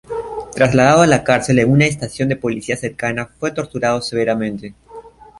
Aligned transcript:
Trasladado 0.55 1.03
a 1.03 1.05
la 1.05 1.23
cárcel 1.23 1.59
en 1.59 1.69
una 1.69 1.85
estación 1.85 2.27
de 2.27 2.35
policía 2.35 2.75
cercana 2.75 3.27
fue 3.37 3.51
torturado 3.51 4.01
severamente. 4.01 4.73